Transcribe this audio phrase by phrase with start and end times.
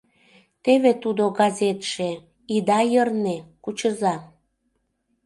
[0.63, 2.09] Теве тудо газетше,
[2.55, 4.15] ида йырне, кучыза.